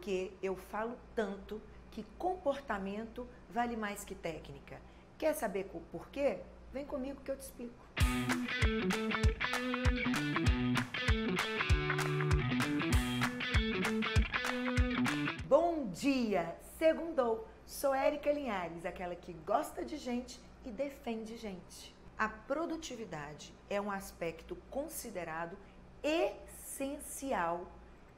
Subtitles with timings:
[0.00, 4.80] que eu falo tanto que comportamento vale mais que técnica.
[5.16, 6.38] Quer saber por quê?
[6.72, 7.74] Vem comigo que eu te explico.
[15.46, 16.56] Bom dia!
[16.78, 17.48] Segundou!
[17.66, 21.94] Sou Érica Linhares, aquela que gosta de gente e defende gente.
[22.18, 25.56] A produtividade é um aspecto considerado
[26.02, 27.66] essencial,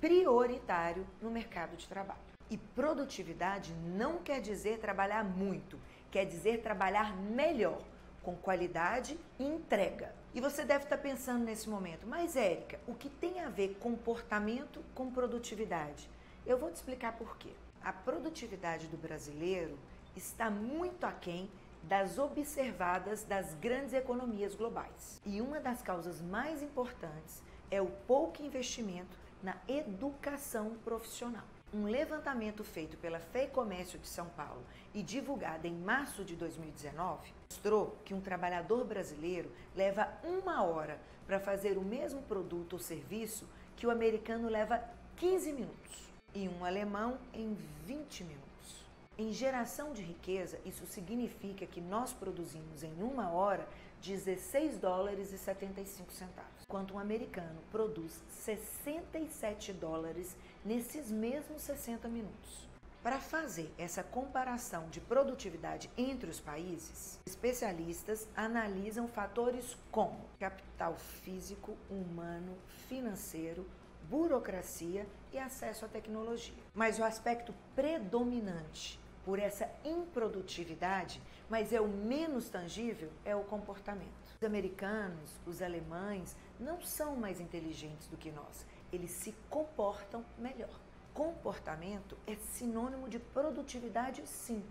[0.00, 2.20] prioritário no mercado de trabalho.
[2.50, 5.78] E produtividade não quer dizer trabalhar muito,
[6.10, 7.82] quer dizer trabalhar melhor,
[8.22, 10.14] com qualidade e entrega.
[10.34, 14.82] E você deve estar pensando nesse momento, mas Érica, o que tem a ver comportamento
[14.94, 16.08] com produtividade?
[16.46, 17.50] Eu vou te explicar por quê.
[17.82, 19.78] A produtividade do brasileiro
[20.16, 21.50] está muito aquém
[21.82, 25.20] das observadas das grandes economias globais.
[25.24, 31.44] E uma das causas mais importantes é o pouco investimento na educação profissional.
[31.72, 37.32] Um levantamento feito pela FEI Comércio de São Paulo e divulgado em março de 2019
[37.50, 43.46] mostrou que um trabalhador brasileiro leva uma hora para fazer o mesmo produto ou serviço
[43.76, 44.82] que o americano leva
[45.16, 47.54] 15 minutos e um alemão em
[47.84, 48.47] 20 minutos.
[49.20, 53.68] Em geração de riqueza, isso significa que nós produzimos em uma hora
[54.00, 62.68] 16 dólares e 75 centavos, enquanto um americano produz 67 dólares nesses mesmos 60 minutos.
[63.02, 71.76] Para fazer essa comparação de produtividade entre os países, especialistas analisam fatores como capital físico,
[71.90, 72.56] humano,
[72.88, 73.66] financeiro,
[74.08, 76.54] burocracia e acesso à tecnologia.
[76.72, 84.28] Mas o aspecto predominante por essa improdutividade, mas é o menos tangível, é o comportamento.
[84.40, 88.66] Os americanos, os alemães, não são mais inteligentes do que nós.
[88.92, 90.80] Eles se comportam melhor.
[91.12, 94.62] Comportamento é sinônimo de produtividade, sim.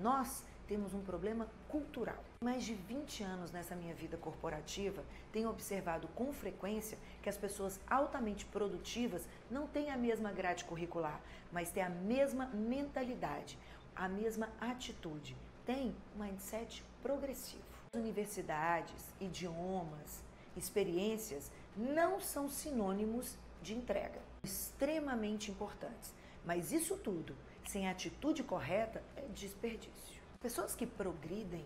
[0.00, 2.22] Nós temos um problema cultural.
[2.44, 7.80] Mais de 20 anos nessa minha vida corporativa, tenho observado com frequência que as pessoas
[7.90, 11.20] altamente produtivas não têm a mesma grade curricular,
[11.50, 13.58] mas têm a mesma mentalidade
[13.94, 17.62] a mesma atitude, tem um mindset progressivo.
[17.94, 20.22] Universidades, idiomas,
[20.56, 26.14] experiências não são sinônimos de entrega, extremamente importantes.
[26.44, 27.36] Mas isso tudo,
[27.68, 30.20] sem atitude correta, é desperdício.
[30.40, 31.64] Pessoas que progridem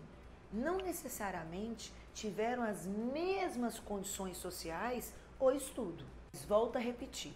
[0.51, 6.05] não necessariamente tiveram as mesmas condições sociais ou estudo.
[6.47, 7.33] Volto a repetir,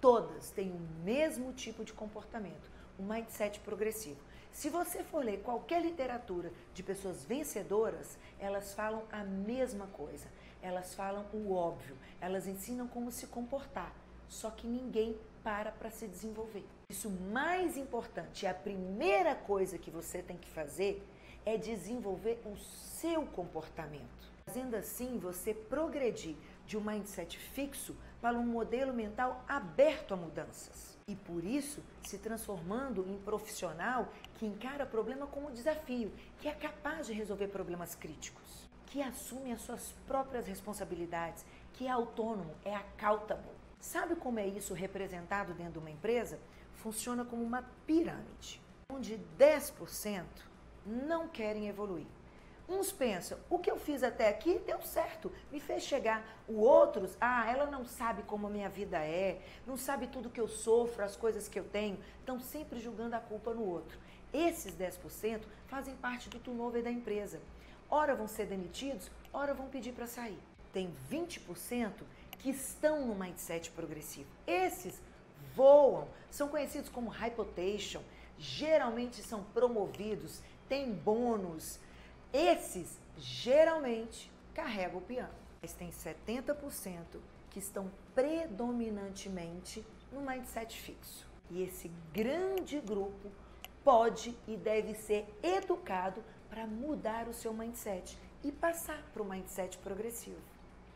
[0.00, 4.20] todas têm o mesmo tipo de comportamento, um mindset progressivo.
[4.52, 10.26] Se você for ler qualquer literatura de pessoas vencedoras, elas falam a mesma coisa.
[10.62, 13.92] Elas falam o óbvio, elas ensinam como se comportar.
[14.28, 16.64] Só que ninguém para para se desenvolver.
[16.88, 21.06] Isso mais importante, a primeira coisa que você tem que fazer
[21.44, 24.26] é desenvolver o seu comportamento.
[24.46, 26.34] Fazendo assim, você progredir
[26.66, 32.18] de um mindset fixo para um modelo mental aberto a mudanças e por isso se
[32.18, 38.68] transformando em profissional que encara problema como desafio, que é capaz de resolver problemas críticos,
[38.86, 43.54] que assume as suas próprias responsabilidades, que é autônomo, é accountable.
[43.78, 46.40] Sabe como é isso representado dentro de uma empresa?
[46.74, 48.60] Funciona como uma pirâmide,
[48.90, 50.24] onde 10%
[50.84, 52.06] não querem evoluir.
[52.68, 56.24] Uns pensam, o que eu fiz até aqui deu certo, me fez chegar.
[56.48, 60.40] O outros, ah, ela não sabe como a minha vida é, não sabe tudo que
[60.40, 63.96] eu sofro, as coisas que eu tenho, estão sempre julgando a culpa no outro.
[64.32, 67.40] Esses 10% fazem parte do turnover da empresa.
[67.88, 70.38] Ora vão ser demitidos, ora vão pedir para sair.
[70.72, 71.92] Tem 20%
[72.38, 74.28] que estão no mindset progressivo.
[74.44, 75.00] Esses
[75.54, 78.02] voam, são conhecidos como potential,
[78.38, 81.78] geralmente são promovidos, têm bônus,
[82.32, 86.54] esses geralmente carregam o piano, mas tem 70%
[87.50, 91.26] que estão predominantemente no mindset fixo.
[91.50, 93.30] E esse grande grupo
[93.84, 99.78] pode e deve ser educado para mudar o seu mindset e passar para o mindset
[99.78, 100.40] progressivo.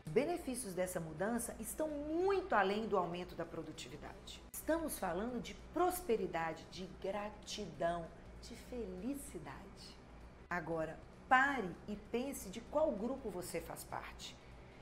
[0.05, 4.41] Os benefícios dessa mudança estão muito além do aumento da produtividade.
[4.53, 8.05] Estamos falando de prosperidade, de gratidão,
[8.41, 9.97] de felicidade.
[10.49, 10.97] Agora,
[11.31, 14.35] pare e pense de qual grupo você faz parte.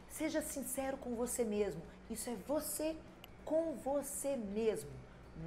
[0.08, 1.84] Seja sincero com você mesmo.
[2.10, 2.98] Isso é você
[3.46, 4.90] com você mesmo.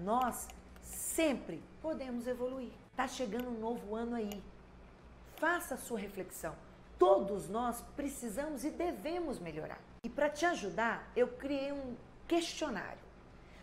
[0.05, 0.47] Nós
[0.81, 2.71] sempre podemos evoluir.
[2.95, 4.41] Tá chegando um novo ano aí.
[5.39, 6.55] Faça a sua reflexão.
[6.97, 9.81] Todos nós precisamos e devemos melhorar.
[10.05, 11.97] E para te ajudar, eu criei um
[12.29, 13.03] questionário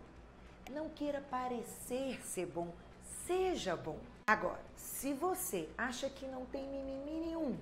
[0.70, 2.72] Não queira parecer ser bom,
[3.26, 3.99] seja bom.
[4.26, 7.56] Agora, se você acha que não tem mimimi nenhum,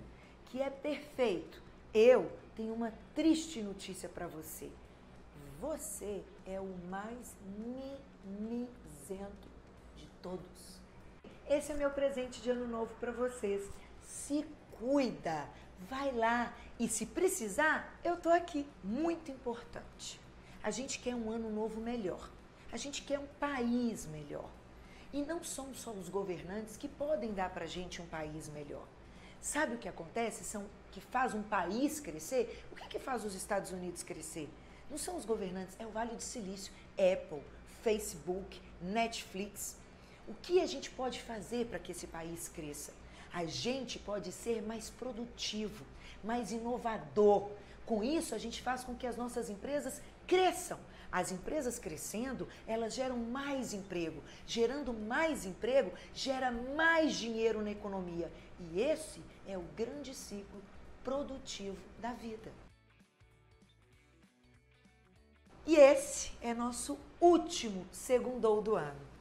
[0.47, 1.63] que é perfeito,
[1.93, 4.71] eu tenho uma triste notícia para você.
[5.61, 7.37] Você é o mais
[8.27, 9.52] mimizento
[10.23, 10.81] todos.
[11.49, 13.69] Esse é meu presente de ano novo para vocês.
[14.03, 14.47] Se
[14.79, 15.49] cuida,
[15.91, 18.67] vai lá e se precisar, eu tô aqui.
[18.83, 20.21] Muito importante.
[20.63, 22.31] A gente quer um ano novo melhor.
[22.71, 24.49] A gente quer um país melhor.
[25.13, 28.87] E não são só os governantes que podem dar para gente um país melhor.
[29.41, 30.45] Sabe o que acontece?
[30.45, 32.65] São que faz um país crescer.
[32.71, 34.49] O que, que faz os Estados Unidos crescer?
[34.91, 37.43] Não são os governantes, é o Vale do Silício, Apple,
[37.83, 39.77] Facebook, Netflix.
[40.27, 42.93] O que a gente pode fazer para que esse país cresça?
[43.33, 45.85] A gente pode ser mais produtivo,
[46.23, 47.51] mais inovador.
[47.85, 50.79] Com isso, a gente faz com que as nossas empresas cresçam.
[51.11, 54.23] As empresas crescendo, elas geram mais emprego.
[54.47, 58.33] Gerando mais emprego, gera mais dinheiro na economia.
[58.61, 60.63] E esse é o grande ciclo
[61.03, 62.53] produtivo da vida.
[65.67, 69.12] E esse é nosso último segundo do ano.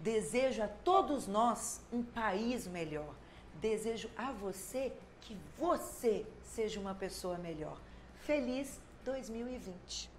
[0.00, 3.14] Desejo a todos nós um país melhor.
[3.60, 7.78] Desejo a você que você seja uma pessoa melhor.
[8.20, 10.13] Feliz 2020!